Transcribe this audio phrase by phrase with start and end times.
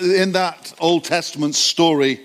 [0.00, 2.20] in that Old Testament story,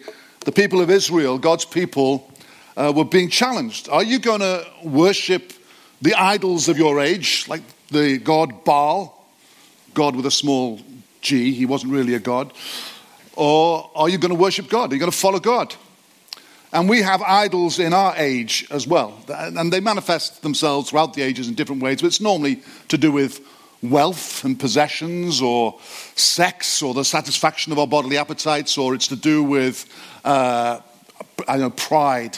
[0.46, 2.32] the people of Israel, God's people,
[2.78, 3.90] uh, were being challenged.
[3.90, 5.54] Are you going to worship
[6.02, 9.26] the idols of your age, like the god Baal,
[9.94, 10.80] God with a small
[11.22, 12.54] g, he wasn't really a god?
[13.36, 14.92] Or are you going to worship God?
[14.92, 15.76] Are you going to follow God?
[16.72, 19.20] And we have idols in our age as well.
[19.28, 23.12] And they manifest themselves throughout the ages in different ways, but it's normally to do
[23.12, 23.42] with
[23.82, 25.80] wealth and possessions or
[26.16, 29.86] sex or the satisfaction of our bodily appetites, or it's to do with
[30.26, 30.80] uh,
[31.48, 32.38] I know, pride,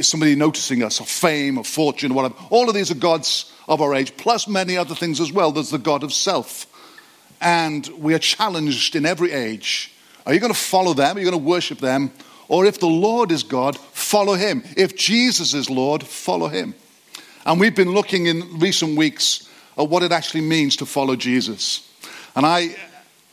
[0.00, 2.34] somebody noticing us, or fame, or fortune, or whatever.
[2.50, 5.52] All of these are gods of our age, plus many other things as well.
[5.52, 6.66] There's the God of self.
[7.40, 9.92] And we are challenged in every age.
[10.24, 11.16] Are you going to follow them?
[11.16, 12.10] Are you going to worship them?
[12.48, 14.62] Or if the Lord is God, follow him.
[14.76, 16.74] If Jesus is Lord, follow him.
[17.44, 21.90] And we've been looking in recent weeks at what it actually means to follow Jesus.
[22.34, 22.76] And I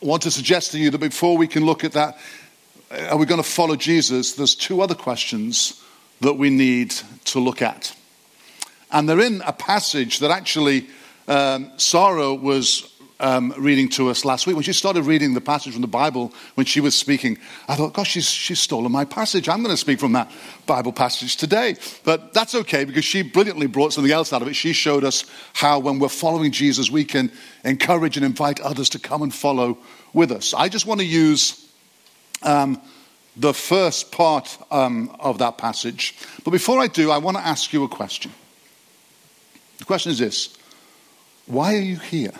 [0.00, 2.18] want to suggest to you that before we can look at that,
[3.10, 4.34] are we going to follow Jesus?
[4.34, 5.82] There's two other questions
[6.20, 6.90] that we need
[7.26, 7.94] to look at.
[8.90, 10.88] And they're in a passage that actually
[11.26, 14.56] um, Sarah was um, reading to us last week.
[14.56, 17.92] When she started reading the passage from the Bible when she was speaking, I thought,
[17.92, 19.48] gosh, she's, she's stolen my passage.
[19.48, 20.30] I'm going to speak from that
[20.66, 21.76] Bible passage today.
[22.04, 24.54] But that's okay because she brilliantly brought something else out of it.
[24.54, 27.30] She showed us how, when we're following Jesus, we can
[27.64, 29.78] encourage and invite others to come and follow
[30.12, 30.54] with us.
[30.54, 31.68] I just want to use
[32.42, 32.80] um,
[33.36, 36.16] the first part um, of that passage.
[36.44, 38.32] But before I do, I want to ask you a question.
[39.78, 40.56] The question is this
[41.46, 42.32] Why are you here?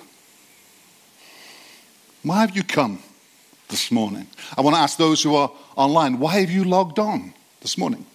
[2.24, 3.00] Why have you come
[3.68, 4.26] this morning?
[4.56, 8.06] I want to ask those who are online, why have you logged on this morning?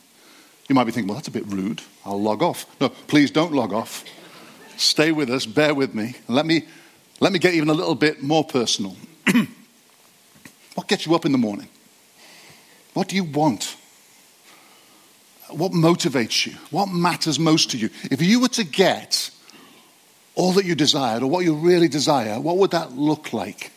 [0.68, 1.84] You might be thinking, well, that's a bit rude.
[2.04, 2.66] I'll log off.
[2.82, 4.04] No, please don't log off.
[4.78, 6.16] Stay with us, bear with me.
[6.28, 6.66] Let me,
[7.20, 8.98] let me get even a little bit more personal.
[10.74, 11.68] what gets you up in the morning?
[12.96, 13.76] What do you want?
[15.52, 16.54] What motivates you?
[16.72, 17.92] What matters most to you?
[18.10, 19.30] If you were to get
[20.34, 23.72] all that you desired or what you really desire, what would that look like?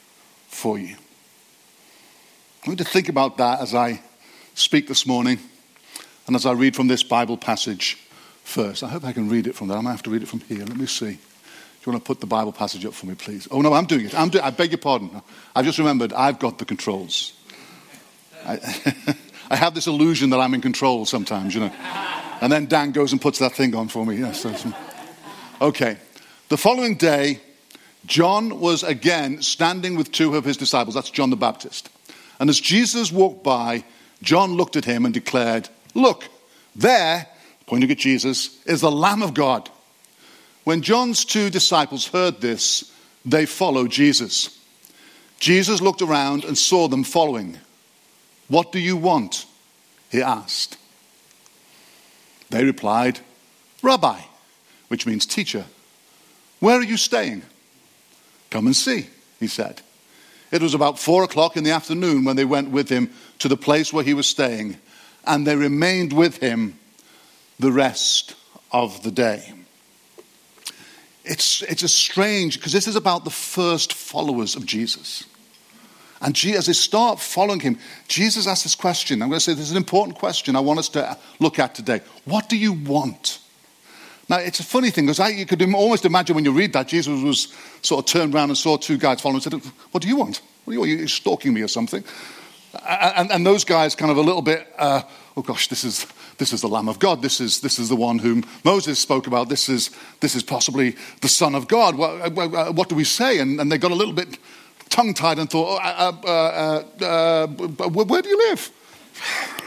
[0.52, 0.94] For you.
[2.62, 4.00] I want you to think about that as I
[4.54, 5.40] speak this morning
[6.26, 7.98] and as I read from this Bible passage
[8.44, 8.84] first.
[8.84, 9.78] I hope I can read it from there.
[9.78, 10.64] I might have to read it from here.
[10.64, 11.12] Let me see.
[11.12, 13.48] Do you want to put the Bible passage up for me, please?
[13.50, 14.14] Oh, no, I'm doing it.
[14.14, 15.10] I'm do- I beg your pardon.
[15.56, 17.32] I've just remembered I've got the controls.
[18.44, 18.60] I,
[19.50, 21.72] I have this illusion that I'm in control sometimes, you know.
[22.40, 24.16] And then Dan goes and puts that thing on for me.
[24.16, 24.46] Yes,
[25.60, 25.96] okay.
[26.48, 27.40] The following day,
[28.06, 30.94] John was again standing with two of his disciples.
[30.94, 31.88] That's John the Baptist.
[32.40, 33.84] And as Jesus walked by,
[34.22, 36.28] John looked at him and declared, Look,
[36.74, 37.28] there,
[37.66, 39.70] pointing at Jesus, is the Lamb of God.
[40.64, 42.92] When John's two disciples heard this,
[43.24, 44.58] they followed Jesus.
[45.38, 47.58] Jesus looked around and saw them following.
[48.48, 49.46] What do you want?
[50.10, 50.76] He asked.
[52.50, 53.20] They replied,
[53.82, 54.20] Rabbi,
[54.88, 55.64] which means teacher.
[56.60, 57.42] Where are you staying?
[58.52, 59.06] Come and see,
[59.40, 59.80] he said.
[60.50, 63.56] It was about four o'clock in the afternoon when they went with him to the
[63.56, 64.76] place where he was staying,
[65.24, 66.78] and they remained with him
[67.58, 68.34] the rest
[68.70, 69.54] of the day.
[71.24, 75.24] It's, it's a strange, because this is about the first followers of Jesus.
[76.20, 79.22] And as they start following him, Jesus asks this question.
[79.22, 81.74] I'm going to say this is an important question I want us to look at
[81.74, 82.02] today.
[82.26, 83.38] What do you want?
[84.28, 87.22] Now, it's a funny thing because you could almost imagine when you read that, Jesus
[87.22, 87.52] was
[87.82, 90.40] sort of turned around and saw two guys following and said, What do you want?
[90.64, 90.90] What do you want?
[90.90, 92.04] You're stalking me or something.
[92.88, 95.02] And, and those guys kind of a little bit, uh,
[95.36, 96.06] oh gosh, this is,
[96.38, 97.20] this is the Lamb of God.
[97.20, 99.48] This is, this is the one whom Moses spoke about.
[99.48, 99.90] This is,
[100.20, 101.96] this is possibly the Son of God.
[101.96, 103.40] What, uh, what do we say?
[103.40, 104.38] And, and, they got a little bit
[104.88, 108.70] tongue tied and thought, uh, uh, uh, where do you live?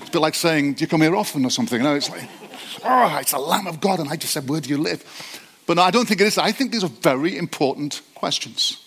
[0.00, 1.78] It's a bit like saying, Do you come here often or something?
[1.78, 2.28] You know, it's like,
[2.84, 4.00] oh, it's the Lamb of God.
[4.00, 5.04] And I just said, where do you live?
[5.66, 6.38] But no, I don't think it is.
[6.38, 8.84] I think these are very important questions.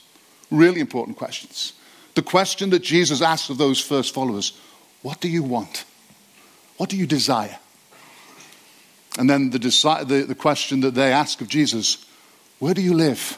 [0.51, 1.73] Really important questions.
[2.15, 4.59] The question that Jesus asked of those first followers
[5.01, 5.83] what do you want?
[6.77, 7.57] What do you desire?
[9.17, 12.05] And then the, the, the question that they ask of Jesus
[12.59, 13.37] where do you live?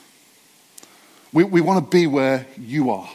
[1.34, 3.10] We, we want to be where you are.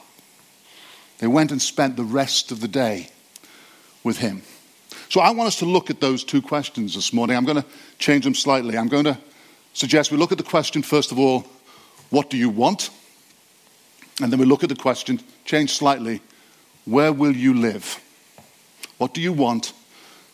[1.19, 3.11] They went and spent the rest of the day
[4.03, 4.43] with him.
[5.11, 7.37] So I want us to look at those two questions this morning.
[7.37, 7.67] I'm going to
[7.99, 8.79] change them slightly.
[8.79, 9.19] I'm going to
[9.73, 11.45] suggest we look at the question, first of all,
[12.11, 12.91] what do you want?
[14.23, 16.21] And then we look at the question, change slightly,
[16.85, 18.01] where will you live?
[18.99, 19.73] What do you want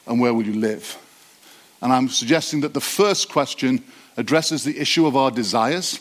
[0.06, 0.99] and where will you live?
[1.81, 3.82] And I'm suggesting that the first question
[4.19, 6.00] addresses the issue of our desires,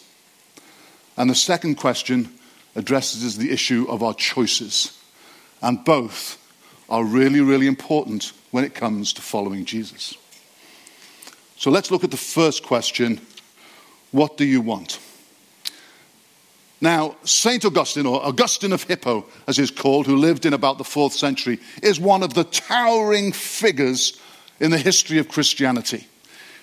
[1.15, 2.29] and the second question
[2.75, 5.01] addresses the issue of our choices.
[5.61, 6.44] And both
[6.89, 10.15] are really, really important when it comes to following Jesus.
[11.57, 13.21] So let's look at the first question
[14.11, 14.99] What do you want?
[16.81, 17.63] Now, St.
[17.65, 21.59] Augustine, or Augustine of Hippo, as he's called, who lived in about the fourth century,
[21.81, 24.19] is one of the towering figures
[24.59, 26.05] in the history of Christianity.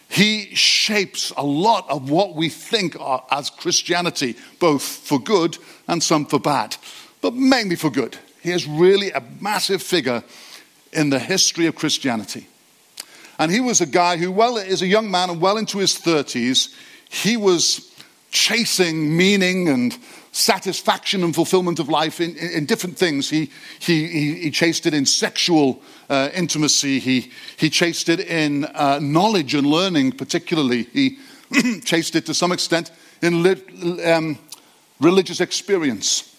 [0.08, 2.96] He shapes a lot of what we think
[3.30, 5.56] as Christianity, both for good
[5.88, 6.76] and some for bad,
[7.22, 8.18] but mainly for good.
[8.42, 10.22] He is really a massive figure
[10.92, 12.48] in the history of Christianity.
[13.38, 15.94] And he was a guy who, well, is a young man and well into his
[15.94, 16.74] 30s,
[17.08, 17.92] he was
[18.30, 19.96] chasing meaning and
[20.32, 23.28] satisfaction and fulfillment of life in, in, in different things.
[23.28, 28.98] He, he, he, chased it in sexual uh, intimacy, he, he chased it in uh,
[29.00, 30.84] knowledge and learning, particularly.
[30.84, 31.18] He
[31.84, 32.90] chased it to some extent
[33.20, 34.38] in li- um,
[35.00, 36.31] religious experience.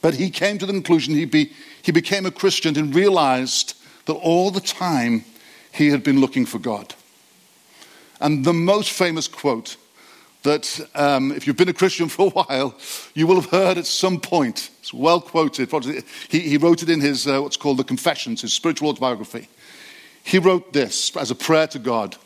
[0.00, 1.52] But he came to the conclusion he, be,
[1.82, 3.74] he became a Christian and realized
[4.06, 5.24] that all the time
[5.72, 6.94] he had been looking for God.
[8.20, 9.76] And the most famous quote
[10.42, 12.74] that, um, if you've been a Christian for a while,
[13.14, 15.70] you will have heard at some point, it's well quoted,
[16.28, 19.48] he, he wrote it in his, uh, what's called the Confessions, his spiritual autobiography.
[20.22, 22.16] He wrote this as a prayer to God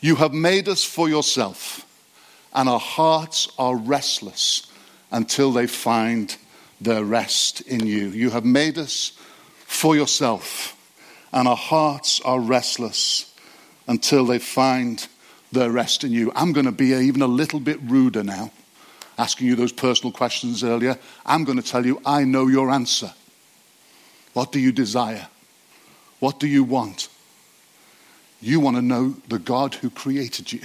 [0.00, 1.86] You have made us for yourself,
[2.54, 4.70] and our hearts are restless
[5.10, 6.36] until they find
[6.80, 8.08] their rest in you.
[8.08, 9.12] You have made us
[9.66, 10.76] for yourself,
[11.32, 13.34] and our hearts are restless
[13.86, 15.06] until they find
[15.52, 16.32] their rest in you.
[16.34, 18.50] I'm going to be even a little bit ruder now,
[19.18, 20.98] asking you those personal questions earlier.
[21.26, 23.12] I'm going to tell you, I know your answer.
[24.32, 25.28] What do you desire?
[26.20, 27.08] What do you want?
[28.40, 30.60] You want to know the God who created you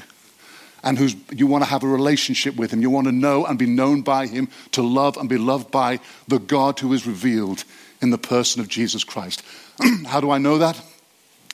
[0.85, 2.81] and who's, you want to have a relationship with him.
[2.81, 5.99] You want to know and be known by him, to love and be loved by
[6.27, 7.65] the God who is revealed
[8.01, 9.43] in the person of Jesus Christ.
[10.05, 10.79] How do I know that?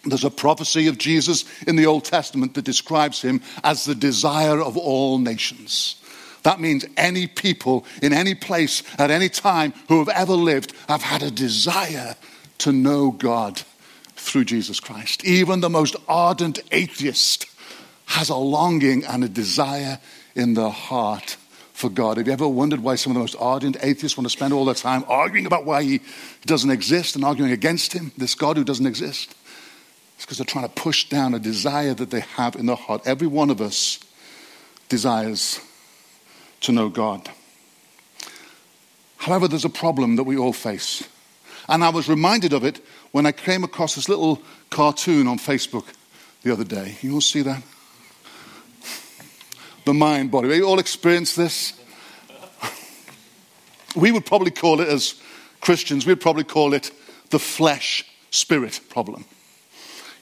[0.03, 4.59] There's a prophecy of Jesus in the Old Testament that describes him as the desire
[4.59, 5.95] of all nations.
[6.43, 11.03] That means any people in any place at any time who have ever lived have
[11.03, 12.15] had a desire
[12.59, 13.61] to know God
[14.15, 15.23] through Jesus Christ.
[15.23, 17.45] Even the most ardent atheist
[18.11, 19.97] has a longing and a desire
[20.35, 21.37] in their heart
[21.71, 22.17] for God.
[22.17, 24.65] Have you ever wondered why some of the most ardent atheists want to spend all
[24.65, 26.01] their time arguing about why he
[26.45, 29.33] doesn't exist and arguing against him, this God who doesn't exist?
[30.15, 33.01] It's because they're trying to push down a desire that they have in their heart.
[33.05, 33.99] Every one of us
[34.89, 35.61] desires
[36.59, 37.29] to know God.
[39.15, 41.07] However, there's a problem that we all face.
[41.69, 42.81] And I was reminded of it
[43.13, 45.85] when I came across this little cartoon on Facebook
[46.43, 46.97] the other day.
[47.01, 47.63] You all see that?
[49.85, 50.47] The mind body.
[50.47, 51.73] We all experience this.
[53.95, 55.21] We would probably call it, as
[55.59, 56.91] Christians, we'd probably call it
[57.29, 59.25] the flesh spirit problem.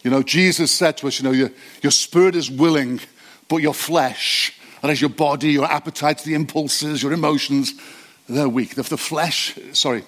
[0.03, 1.51] You know, Jesus said to us, you know, your,
[1.81, 2.99] your spirit is willing,
[3.47, 7.73] but your flesh, that is your body, your appetites, the impulses, your emotions,
[8.27, 8.75] they're weak.
[8.75, 10.03] The, the flesh, sorry,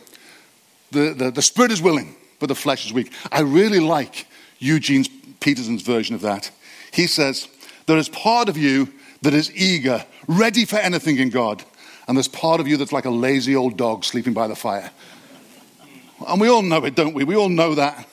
[0.92, 3.12] the, the, the spirit is willing, but the flesh is weak.
[3.32, 4.28] I really like
[4.60, 5.06] Eugene
[5.40, 6.52] Peterson's version of that.
[6.92, 7.48] He says,
[7.88, 11.64] There is part of you that is eager, ready for anything in God.
[12.08, 14.90] And there's part of you that's like a lazy old dog sleeping by the fire.
[16.28, 17.24] And we all know it, don't we?
[17.24, 18.08] We all know that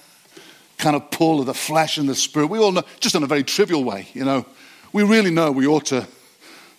[0.77, 2.47] kind of pull of the flesh and the spirit.
[2.49, 4.47] We all know, just in a very trivial way, you know.
[4.93, 6.07] We really know we ought to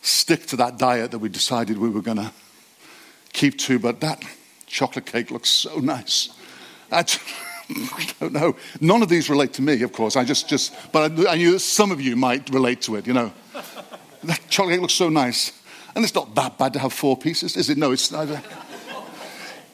[0.02, 2.32] stick to that diet that we decided we were going to
[3.34, 4.24] keep to, but that
[4.68, 6.30] chocolate cake looks so nice.
[6.92, 7.06] I,
[8.20, 8.56] don't know.
[8.82, 10.16] None of these relate to me, of course.
[10.16, 13.14] I just, just but I, I knew some of you might relate to it, you
[13.14, 13.32] know.
[14.24, 15.54] That chocolate cake looks so nice.
[15.96, 17.78] And it's not that bad to have four pieces, is it?
[17.78, 18.42] No, it's neither.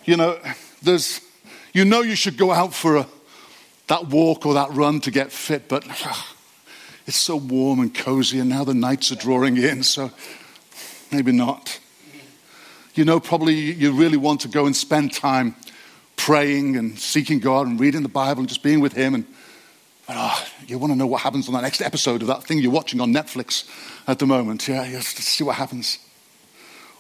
[0.06, 0.40] you know,
[0.82, 1.22] there's,
[1.74, 3.08] you know you should go out for a,
[3.88, 5.86] that walk or that run to get fit, but
[7.08, 10.12] it's so warm and cozy, and now the nights are drawing in, so
[11.12, 11.80] maybe not.
[12.94, 15.56] You know, probably you really want to go and spend time
[16.16, 19.26] praying and seeking God and reading the Bible and just being with Him and
[20.10, 22.72] oh, you want to know what happens on the next episode of that thing you're
[22.72, 23.70] watching on Netflix
[24.08, 24.68] at the moment.
[24.68, 26.00] Yeah, just see what happens.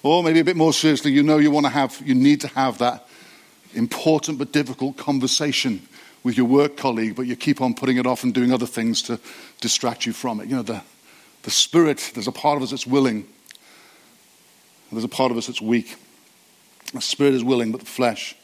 [0.04, 2.48] Or maybe a bit more seriously, you know you want to have, you need to
[2.50, 3.08] have that
[3.74, 5.88] important but difficult conversation
[6.24, 9.02] with your work colleague, but you keep on putting it off and doing other things
[9.04, 9.20] to
[9.62, 10.48] distract you from it.
[10.48, 10.82] You know, the,
[11.44, 13.28] the spirit, there's a part of us that's willing,
[14.92, 15.96] there's a part of us that's weak.
[16.94, 18.36] The spirit is willing, but the flesh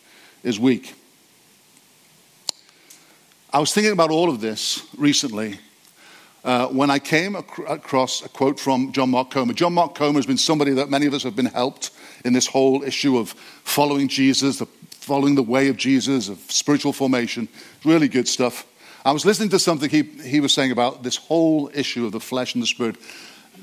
[0.43, 0.93] is weak.
[3.53, 5.59] I was thinking about all of this recently
[6.45, 9.51] uh, when I came ac- across a quote from John Mark Comer.
[9.51, 11.91] John Mark Comer has been somebody that many of us have been helped
[12.23, 16.93] in this whole issue of following Jesus, the, following the way of Jesus, of spiritual
[16.93, 17.49] formation.
[17.83, 18.65] Really good stuff.
[19.03, 22.21] I was listening to something he, he was saying about this whole issue of the
[22.21, 22.95] flesh and the spirit.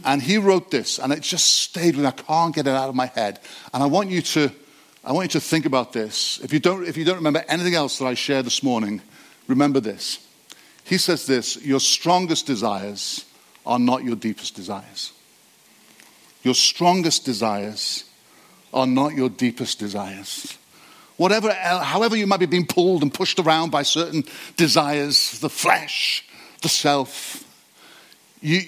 [0.05, 2.09] And he wrote this, and it just stayed with me.
[2.09, 3.41] I can't get it out of my head.
[3.73, 4.53] And I want you to,
[5.03, 6.41] I want you to think about this.
[6.45, 9.01] If you, don't, if you don't remember anything else that I shared this morning,
[9.49, 10.25] remember this.
[10.85, 13.25] He says this Your strongest desires
[13.67, 15.13] are not your deepest desires.
[16.43, 18.05] Your strongest desires
[18.73, 20.57] are not your deepest desires.
[21.17, 24.25] Whatever, however you might be being pulled and pushed around by certain
[24.57, 26.25] desires, the flesh,
[26.63, 27.45] the self,
[28.41, 28.61] you,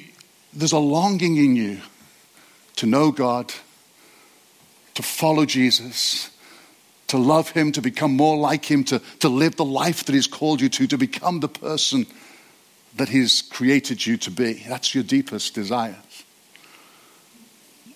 [0.52, 1.80] there's a longing in you
[2.76, 3.52] to know God,
[4.94, 6.29] to follow Jesus,
[7.10, 10.26] to love Him, to become more like Him, to, to live the life that He's
[10.26, 12.06] called you to, to become the person
[12.96, 14.64] that He's created you to be.
[14.68, 15.96] That's your deepest desires.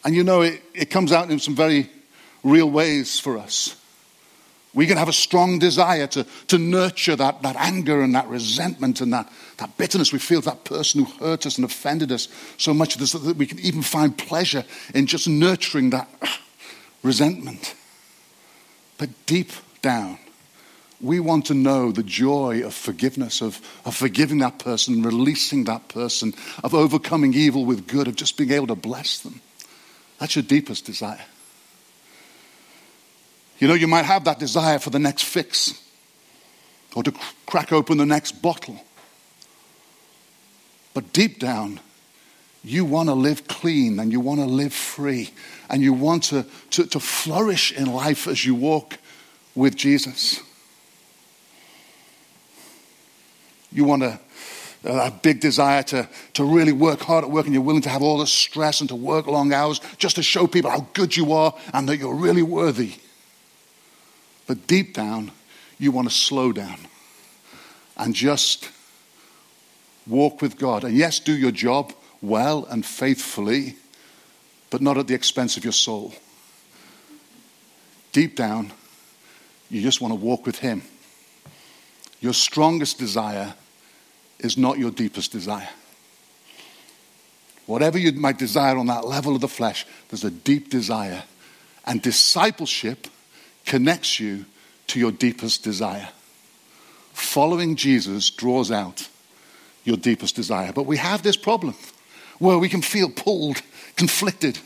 [0.05, 1.91] And you know, it, it comes out in some very
[2.43, 3.81] real ways for us.
[4.75, 9.01] We can have a strong desire to, to nurture that, that anger and that resentment
[9.01, 12.27] and that, that bitterness we feel that person who hurt us and offended us
[12.59, 16.09] so much that we can even find pleasure in just nurturing that
[17.05, 17.77] resentment.
[18.99, 19.51] But deep
[19.83, 20.19] down,
[21.01, 25.89] we want to know the joy of forgiveness, of, of forgiving that person, releasing that
[25.89, 26.33] person,
[26.63, 29.41] of overcoming evil with good, of just being able to bless them.
[30.19, 31.25] That's your deepest desire.
[33.59, 35.81] You know, you might have that desire for the next fix
[36.95, 37.13] or to
[37.47, 38.81] crack open the next bottle.
[40.93, 41.81] But deep down,
[42.65, 45.31] you want to live clean and you want to live free
[45.69, 48.97] and you want to, to, to flourish in life as you walk
[49.55, 50.41] with Jesus.
[53.71, 54.19] You want a,
[54.87, 57.91] uh, a big desire to, to really work hard at work and you're willing to
[57.91, 61.15] have all the stress and to work long hours just to show people how good
[61.15, 62.95] you are and that you're really worthy.
[64.47, 65.33] But deep down,
[65.79, 66.79] you want to slow down
[67.97, 68.71] and just
[70.07, 70.85] walk with God.
[70.85, 71.93] And yes, do your job
[72.29, 73.77] well and faithfully,
[74.71, 76.15] but not at the expense of your soul.
[78.13, 78.73] Deep down,
[79.71, 80.83] you just want to walk with Him.
[82.21, 83.55] Your strongest desire
[84.39, 85.69] is not your deepest desire.
[87.67, 91.25] Whatever you might desire on that level of the flesh, there's a deep desire.
[91.87, 93.07] And discipleship
[93.65, 94.45] connects you
[94.89, 96.09] to your deepest desire.
[97.13, 99.09] Following Jesus draws out
[99.85, 100.73] your deepest desire.
[100.73, 101.75] But we have this problem
[102.39, 103.63] where we can feel pulled,
[103.97, 104.59] conflicted.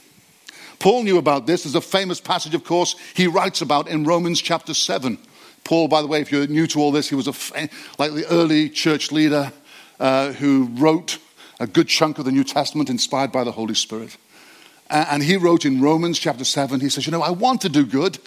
[0.78, 1.64] Paul knew about this.
[1.64, 5.18] There's a famous passage, of course, he writes about in Romans chapter 7.
[5.64, 8.26] Paul, by the way, if you're new to all this, he was a, like the
[8.30, 9.52] early church leader
[10.00, 11.18] uh, who wrote
[11.60, 14.16] a good chunk of the New Testament inspired by the Holy Spirit.
[14.90, 17.84] And he wrote in Romans chapter 7, he says, You know, I want to do
[17.84, 18.18] good,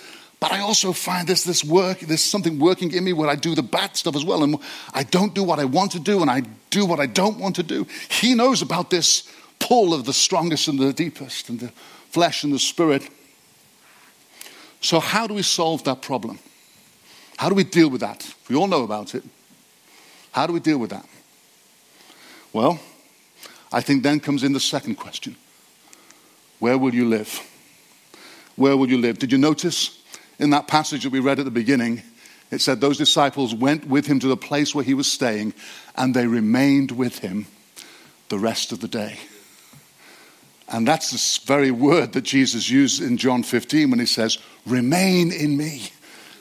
[0.42, 3.54] but I also find this, this work, there's something working in me where I do
[3.54, 4.44] the bad stuff as well.
[4.44, 4.58] And
[4.92, 7.56] I don't do what I want to do, and I do what I don't want
[7.58, 7.86] to do.
[8.10, 11.72] He knows about this pull of the strongest and the deepest, and the
[12.10, 13.08] flesh and the spirit.
[14.82, 16.40] So, how do we solve that problem?
[17.38, 18.34] How do we deal with that?
[18.50, 19.24] We all know about it.
[20.32, 21.06] How do we deal with that?
[22.52, 22.80] Well,
[23.72, 25.36] I think then comes in the second question
[26.58, 27.48] Where will you live?
[28.56, 29.20] Where will you live?
[29.20, 30.01] Did you notice
[30.42, 32.02] in that passage that we read at the beginning?
[32.50, 35.54] It said those disciples went with him to the place where he was staying
[35.96, 37.46] and they remained with him
[38.28, 39.18] the rest of the day.
[40.68, 45.32] And that's the very word that Jesus used in John 15 when he says, Remain
[45.32, 45.90] in me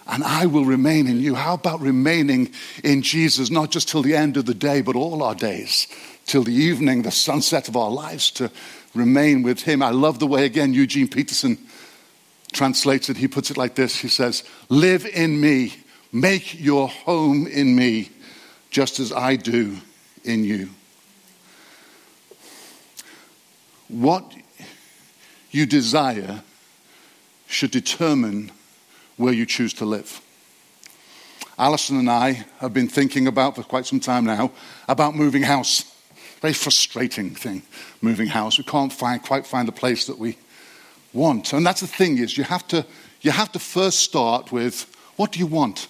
[0.07, 1.35] and I will remain in you.
[1.35, 2.53] How about remaining
[2.83, 5.87] in Jesus, not just till the end of the day, but all our days,
[6.27, 8.51] till the evening, the sunset of our lives, to
[8.95, 9.83] remain with Him?
[9.83, 11.59] I love the way, again, Eugene Peterson
[12.51, 13.17] translates it.
[13.17, 15.75] He puts it like this He says, Live in me,
[16.13, 18.11] make your home in me,
[18.71, 19.77] just as I do
[20.25, 20.71] in you.
[23.89, 24.33] What
[25.51, 26.43] you desire
[27.47, 28.53] should determine
[29.17, 30.21] where you choose to live.
[31.59, 34.53] Alison and I have been thinking about for quite some time now
[34.89, 35.85] about moving house.
[36.41, 37.63] Very frustrating thing,
[38.01, 38.57] moving house.
[38.57, 40.39] We can't find, quite find the place that we
[41.13, 41.53] want.
[41.53, 42.85] And that's the thing is you have to,
[43.21, 44.87] you have to first start with
[45.17, 45.89] what do you want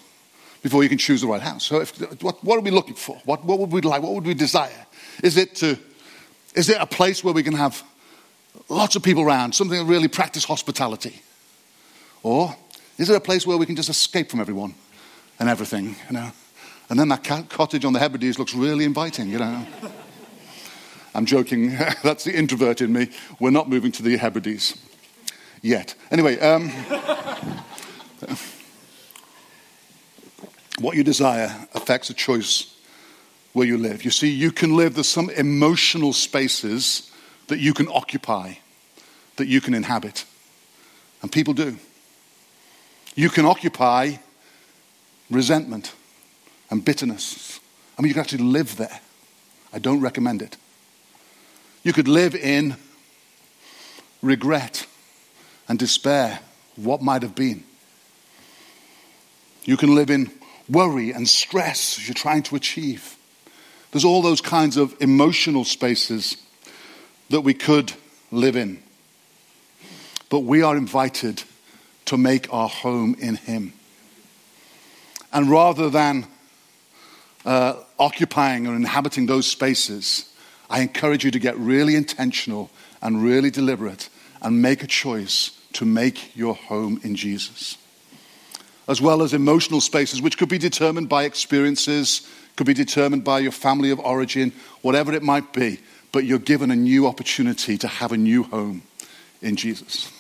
[0.62, 1.64] before you can choose the right house.
[1.64, 3.20] So if, what, what are we looking for?
[3.24, 4.02] What, what would we like?
[4.02, 4.86] What would we desire?
[5.22, 5.78] Is it, to,
[6.54, 7.82] is it a place where we can have
[8.68, 11.22] lots of people around, something that really practice hospitality?
[12.22, 12.54] Or
[12.98, 14.74] is it a place where we can just escape from everyone
[15.38, 16.30] and everything, you know?
[16.88, 19.66] And then that cottage on the Hebrides looks really inviting, you know?
[21.14, 21.70] I'm joking.
[22.02, 23.08] That's the introvert in me.
[23.38, 24.76] We're not moving to the Hebrides.
[25.62, 25.94] Yet.
[26.10, 26.70] Anyway, um,
[30.80, 32.74] what you desire affects a choice
[33.52, 34.04] where you live.
[34.04, 37.10] You see, you can live, there's some emotional spaces
[37.48, 38.54] that you can occupy,
[39.36, 40.24] that you can inhabit.
[41.22, 41.76] And people do.
[43.14, 44.16] You can occupy
[45.30, 45.92] resentment
[46.70, 47.60] and bitterness.
[47.98, 49.00] I mean, you can actually live there.
[49.72, 50.56] I don't recommend it.
[51.82, 52.76] You could live in
[54.22, 54.86] regret
[55.70, 56.40] and despair
[56.74, 57.62] what might have been.
[59.62, 60.28] You can live in
[60.68, 63.16] worry and stress as you're trying to achieve.
[63.92, 66.36] There's all those kinds of emotional spaces
[67.28, 67.92] that we could
[68.32, 68.82] live in.
[70.28, 71.44] But we are invited
[72.06, 73.72] to make our home in Him.
[75.32, 76.26] And rather than
[77.44, 80.34] uh, occupying or inhabiting those spaces,
[80.68, 84.08] I encourage you to get really intentional and really deliberate
[84.42, 87.76] and make a choice to make your home in Jesus.
[88.88, 93.38] As well as emotional spaces, which could be determined by experiences, could be determined by
[93.38, 95.78] your family of origin, whatever it might be,
[96.12, 98.82] but you're given a new opportunity to have a new home
[99.40, 100.10] in Jesus.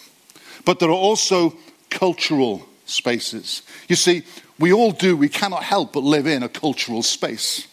[0.64, 1.56] But there are also
[1.88, 3.62] cultural spaces.
[3.88, 4.22] You see,
[4.58, 7.66] we all do, we cannot help but live in a cultural space.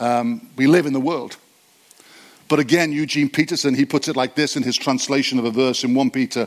[0.00, 1.36] Um, we live in the world.
[2.52, 5.84] But again, Eugene Peterson, he puts it like this in his translation of a verse
[5.84, 6.46] in 1 Peter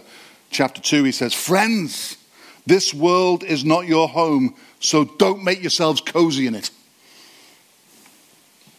[0.52, 1.04] chapter 2.
[1.04, 2.18] He says, Friends,
[2.68, 6.70] this world is not your home, so don't make yourselves cozy in it.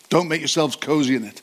[0.09, 1.43] Don't make yourselves cozy in it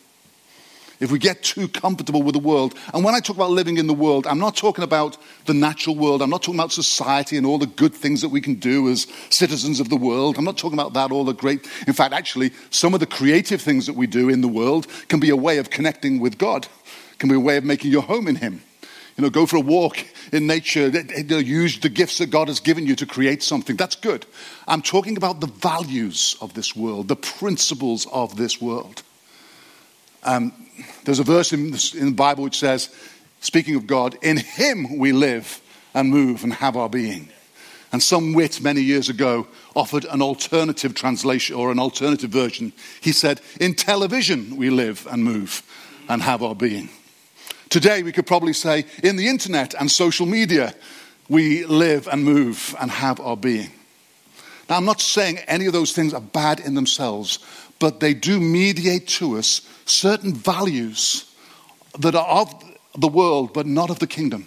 [0.99, 3.87] if we get too comfortable with the world, and when I talk about living in
[3.87, 7.45] the world, I'm not talking about the natural world, I'm not talking about society and
[7.45, 10.37] all the good things that we can do as citizens of the world.
[10.37, 11.67] I'm not talking about that, all the great.
[11.87, 15.19] In fact, actually, some of the creative things that we do in the world can
[15.19, 16.67] be a way of connecting with God,
[17.17, 18.61] can be a way of making your home in Him.
[19.17, 19.97] You know, go for a walk
[20.31, 23.75] in nature, use the gifts that God has given you to create something.
[23.75, 24.25] That's good.
[24.67, 29.03] I'm talking about the values of this world, the principles of this world.
[30.23, 30.51] Um,
[31.03, 32.93] there's a verse in, in the Bible which says,
[33.41, 35.61] speaking of God, in Him we live
[35.93, 37.29] and move and have our being.
[37.91, 42.73] And some wit many years ago offered an alternative translation or an alternative version.
[43.01, 45.61] He said, In television we live and move
[46.09, 46.89] and have our being.
[47.69, 50.73] Today we could probably say, In the internet and social media
[51.29, 53.69] we live and move and have our being.
[54.69, 57.39] Now, I'm not saying any of those things are bad in themselves,
[57.79, 61.31] but they do mediate to us certain values
[61.99, 62.53] that are of
[62.97, 64.45] the world but not of the kingdom.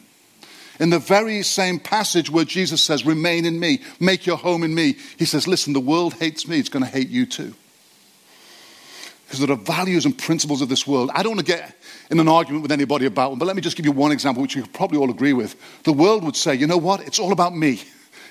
[0.78, 4.74] In the very same passage where Jesus says, Remain in me, make your home in
[4.74, 7.54] me, he says, Listen, the world hates me, it's going to hate you too.
[9.24, 11.10] Because there are values and principles of this world.
[11.12, 11.74] I don't want to get
[12.10, 14.42] in an argument with anybody about them, but let me just give you one example
[14.42, 15.56] which you probably all agree with.
[15.82, 17.00] The world would say, You know what?
[17.00, 17.82] It's all about me.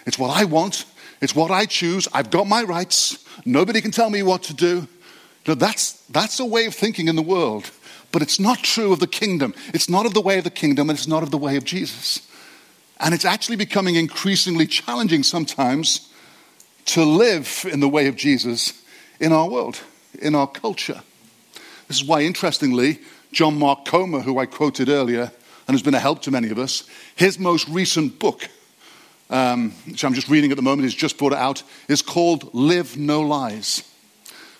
[0.05, 0.85] It's what I want,
[1.21, 2.07] it's what I choose.
[2.13, 3.25] I've got my rights.
[3.45, 4.87] Nobody can tell me what to do.
[5.47, 7.69] Know, that's, that's a way of thinking in the world,
[8.11, 9.53] but it's not true of the kingdom.
[9.73, 11.63] It's not of the way of the kingdom, and it's not of the way of
[11.63, 12.27] Jesus.
[12.99, 16.11] And it's actually becoming increasingly challenging sometimes
[16.85, 18.81] to live in the way of Jesus
[19.19, 19.81] in our world,
[20.19, 21.01] in our culture.
[21.87, 22.99] This is why, interestingly,
[23.31, 25.31] John Mark Comer, who I quoted earlier
[25.67, 28.49] and has been a help to many of us, his most recent book,
[29.29, 32.53] um, which I'm just reading at the moment, he's just brought it out, is called
[32.53, 33.83] Live No Lies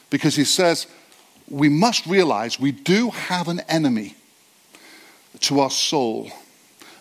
[0.09, 0.87] because he says
[1.49, 4.15] we must realize we do have an enemy
[5.41, 6.31] to our soul.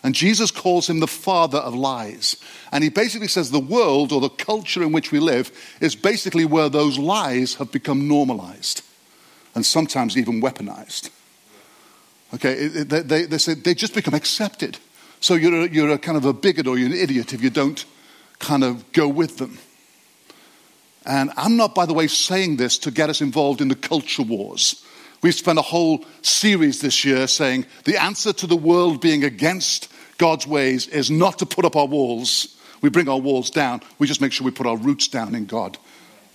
[0.03, 2.35] And Jesus calls him the father of lies.
[2.71, 5.51] And he basically says the world or the culture in which we live
[5.81, 8.83] is basically where those lies have become normalized
[9.55, 11.09] and sometimes even weaponized.
[12.33, 14.77] Okay, they, they, they, say they just become accepted.
[15.25, 17.49] So you're a, you're a kind of a bigot or you're an idiot if you
[17.49, 17.83] don't
[18.37, 19.57] kind of go with them.
[21.03, 24.21] And I'm not, by the way, saying this to get us involved in the culture
[24.21, 24.85] wars.
[25.23, 29.91] We've spent a whole series this year saying the answer to the world being against
[30.19, 32.55] God's ways is not to put up our walls.
[32.81, 33.81] We bring our walls down.
[33.97, 35.79] We just make sure we put our roots down in God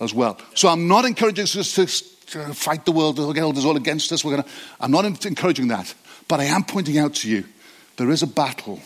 [0.01, 0.37] as well.
[0.53, 3.15] So I'm not encouraging us to, fight the world.
[3.15, 4.25] The world is all against us.
[4.25, 4.49] We're gonna,
[4.81, 5.93] I'm not encouraging that.
[6.27, 7.45] But I am pointing out to you
[8.01, 8.79] there is a battle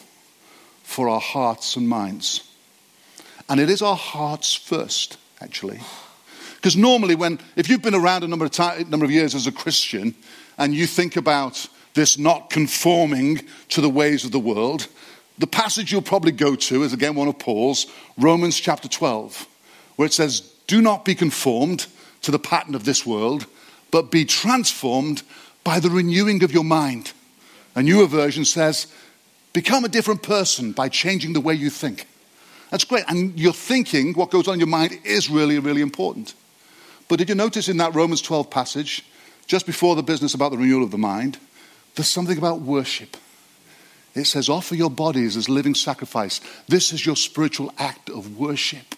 [0.84, 2.52] for our hearts and minds.
[3.48, 5.80] And it is our hearts first actually.
[6.58, 9.48] Because normally, when, if you've been around a number of, time, number of years as
[9.48, 10.16] a Christian
[10.58, 14.90] and you think about this not conforming to the ways of the world,
[15.38, 17.86] the passage you'll probably go to is again one of Paul's,
[18.18, 19.48] Romans chapter 12,
[19.96, 21.88] where it says, Do not be conformed
[22.24, 23.46] to the pattern of this world,
[23.92, 25.24] but be transformed
[25.64, 27.14] by the renewing of your mind.
[27.76, 28.88] A newer version says,
[29.56, 32.10] Become a different person by changing the way you think.
[32.72, 33.06] That's great.
[33.08, 36.34] And your thinking, what goes on in your mind, is really, really important.
[37.08, 39.06] But did you notice in that Romans 12 passage,
[39.48, 41.40] just before the business about the renewal of the mind,
[41.96, 43.16] there's something about worship.
[44.14, 46.42] It says, offer your bodies as living sacrifice.
[46.68, 48.94] This is your spiritual act of worship.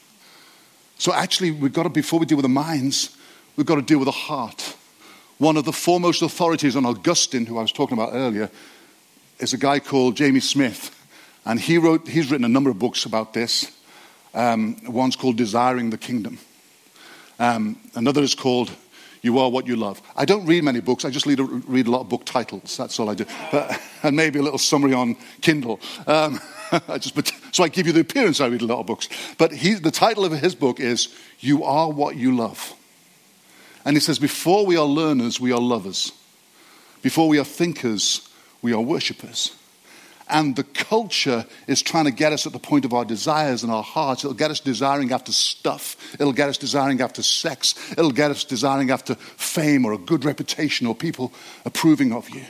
[0.98, 3.15] So actually, we've got to, before we deal with the minds,
[3.58, 4.76] we've got to deal with the heart.
[5.38, 8.50] One of the foremost authorities on Augustine, who I was talking about earlier,
[9.39, 10.93] is a guy called Jamie Smith.
[11.45, 13.71] And he wrote, he's written a number of books about this.
[14.34, 16.39] Um, one's called Desiring the Kingdom.
[17.39, 18.71] Um, another is called
[19.21, 20.02] You Are What You Love.
[20.15, 22.76] I don't read many books, I just read a, read a lot of book titles.
[22.76, 23.26] That's all I do.
[23.52, 25.80] But, and maybe a little summary on Kindle.
[26.06, 26.39] Um,
[26.88, 27.15] I just,
[27.56, 29.08] so I give you the appearance I read a lot of books.
[29.38, 32.73] But he, the title of his book is You Are What You Love.
[33.86, 36.12] And he says, Before we are learners, we are lovers.
[37.02, 38.28] Before we are thinkers,
[38.62, 39.56] we are worshippers.
[40.30, 43.72] And the culture is trying to get us at the point of our desires and
[43.72, 44.26] our hearts.
[44.26, 46.15] It'll get us desiring after stuff.
[46.20, 47.76] It'll get us desiring after sex.
[47.91, 51.32] It'll get us desiring after fame or a good reputation or people
[51.63, 52.43] approving of you.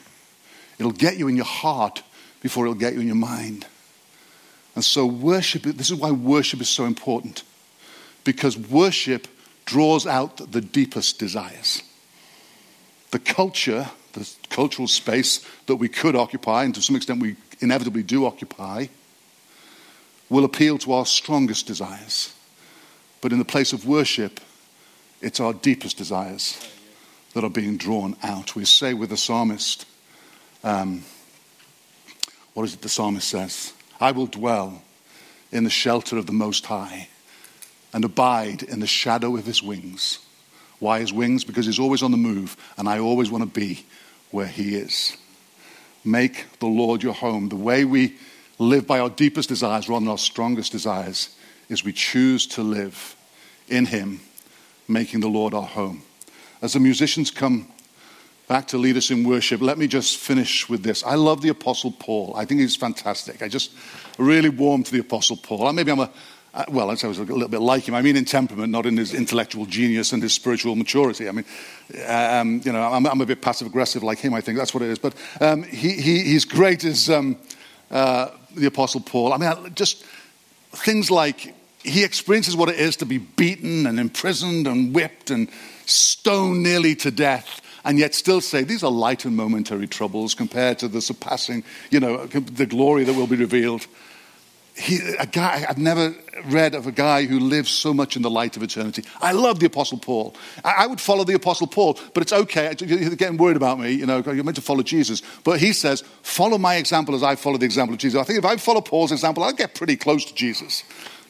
[0.79, 2.01] It'll get you in your heart
[2.41, 3.67] before it'll get you in your mind.
[4.73, 7.43] And so, worship, this is why worship is so important.
[8.23, 9.27] Because worship
[9.65, 11.81] draws out the deepest desires.
[13.11, 18.03] The culture, the cultural space that we could occupy, and to some extent we inevitably
[18.03, 18.87] do occupy,
[20.29, 22.33] will appeal to our strongest desires.
[23.21, 24.39] But in the place of worship,
[25.21, 26.59] it's our deepest desires
[27.33, 28.55] that are being drawn out.
[28.55, 29.85] We say with the psalmist,
[30.63, 31.03] um,
[32.53, 33.73] what is it the psalmist says?
[33.99, 34.81] I will dwell
[35.51, 37.09] in the shelter of the Most High
[37.93, 40.19] and abide in the shadow of his wings.
[40.79, 41.43] Why his wings?
[41.43, 43.85] Because he's always on the move, and I always want to be
[44.31, 45.17] where he is.
[46.03, 47.49] Make the Lord your home.
[47.49, 48.15] The way we
[48.59, 51.35] live by our deepest desires rather than our strongest desires
[51.69, 53.15] is we choose to live
[53.67, 54.21] in him,
[54.87, 56.03] making the Lord our home.
[56.61, 57.67] As the musicians come
[58.47, 61.03] back to lead us in worship, let me just finish with this.
[61.03, 62.33] I love the Apostle Paul.
[62.35, 63.41] I think he's fantastic.
[63.41, 63.71] I just
[64.17, 65.71] really warm to the Apostle Paul.
[65.73, 66.09] Maybe I'm a
[66.57, 67.93] uh, well, I was a little bit like him.
[67.93, 71.29] I mean, in temperament, not in his intellectual genius and his spiritual maturity.
[71.29, 71.45] I mean,
[72.07, 74.33] um, you know, I'm, I'm, a bit passive aggressive like him.
[74.33, 74.97] I think that's what it is.
[74.97, 77.37] But um, he, he, he's great as um,
[77.91, 79.33] uh, the Apostle Paul.
[79.33, 80.03] I mean, just
[80.71, 85.49] things like he experiences what it is to be beaten and imprisoned and whipped and
[85.85, 90.79] stoned nearly to death and yet still say these are light and momentary troubles compared
[90.79, 93.85] to the surpassing, you know, the glory that will be revealed
[94.77, 96.13] he, a guy, I've never
[96.45, 99.03] read of a guy who lives so much in the light of eternity.
[99.19, 100.35] I love the Apostle Paul.
[100.63, 102.75] I, I would follow the Apostle Paul, but it's okay.
[102.79, 105.23] You're getting worried about me, you know, you're meant to follow Jesus.
[105.43, 108.21] But he says, follow my example as I follow the example of Jesus.
[108.21, 110.83] I think if I follow Paul's example, I'll get pretty close to Jesus.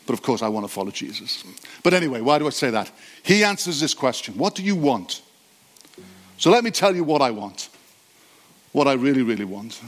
[0.06, 1.44] But of course, I want to follow Jesus.
[1.84, 2.92] But anyway, why do I say that?
[3.24, 5.22] He answers this question What do you want?
[6.38, 7.70] So let me tell you what I want.
[8.74, 9.80] What I really, really want.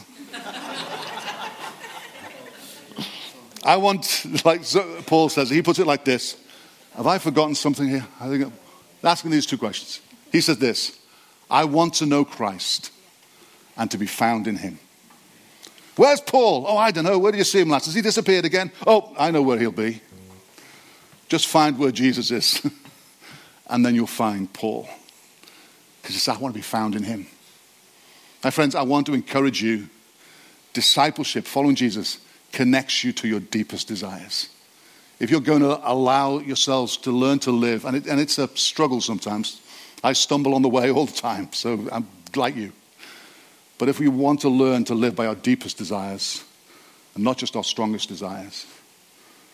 [3.64, 4.62] I want, like
[5.06, 6.38] Paul says, he puts it like this
[6.96, 8.06] Have I forgotten something here?
[8.20, 8.54] I think I'm
[9.04, 10.02] asking these two questions.
[10.32, 10.98] He says this
[11.50, 12.92] I want to know Christ
[13.78, 14.80] and to be found in him.
[15.96, 16.66] Where's Paul?
[16.68, 17.20] Oh, I don't know.
[17.20, 17.86] Where do you see him last?
[17.86, 18.72] Has he disappeared again?
[18.88, 20.02] Oh, I know where he'll be.
[21.28, 22.66] Just find where Jesus is,
[23.68, 24.90] and then you'll find Paul.
[26.02, 27.28] Because he says, I want to be found in him.
[28.44, 29.90] My friends, I want to encourage you
[30.74, 32.20] discipleship, following Jesus
[32.52, 34.50] connects you to your deepest desires.
[35.20, 38.48] If you're going to allow yourselves to learn to live, and, it, and it's a
[38.56, 39.62] struggle sometimes,
[40.04, 42.72] I stumble on the way all the time, so I'm like you.
[43.78, 46.44] But if we want to learn to live by our deepest desires,
[47.16, 48.66] and not just our strongest desires,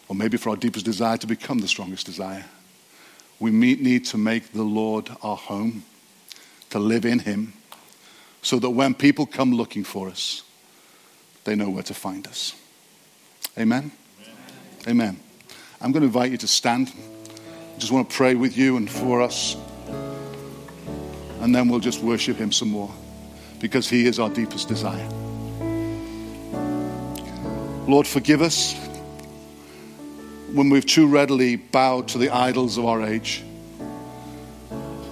[0.08, 2.46] or maybe for our deepest desire to become the strongest desire,
[3.40, 5.84] we need to make the Lord our home,
[6.70, 7.54] to live in Him,
[8.42, 10.44] so that when people come looking for us,
[11.44, 12.56] they know where to find us.
[13.58, 13.92] Amen?
[14.88, 15.20] Amen?
[15.82, 16.92] I'm going to invite you to stand.
[17.76, 19.56] I just want to pray with you and for us.
[21.42, 22.92] And then we'll just worship Him some more
[23.60, 25.10] because He is our deepest desire.
[27.88, 28.76] Lord, forgive us
[30.54, 33.44] when we've too readily bowed to the idols of our age.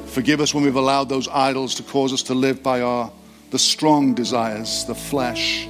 [0.07, 3.11] Forgive us when we've allowed those idols to cause us to live by our
[3.51, 5.67] the strong desires, the flesh,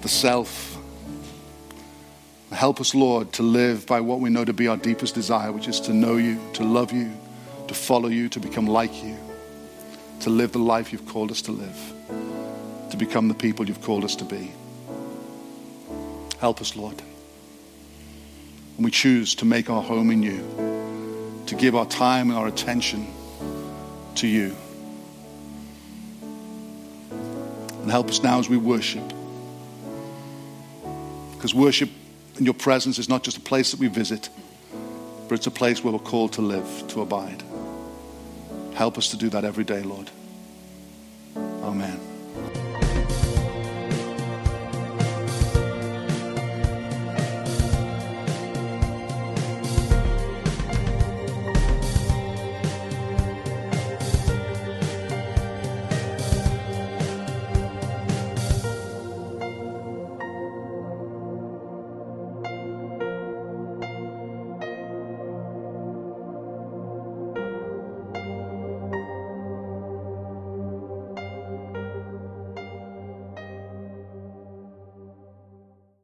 [0.00, 0.73] the self.
[2.64, 5.68] Help us, Lord, to live by what we know to be our deepest desire, which
[5.68, 7.12] is to know you, to love you,
[7.68, 9.18] to follow you, to become like you,
[10.20, 11.92] to live the life you've called us to live,
[12.90, 14.50] to become the people you've called us to be.
[16.38, 17.02] Help us, Lord.
[18.76, 22.46] And we choose to make our home in you, to give our time and our
[22.46, 23.06] attention
[24.14, 24.56] to you.
[27.82, 29.04] And help us now as we worship.
[31.34, 31.90] Because worship
[32.38, 34.28] in your presence is not just a place that we visit,
[35.28, 37.42] but it's a place where we're called to live, to abide.
[38.74, 40.10] Help us to do that every day, Lord.
[41.36, 42.03] Amen.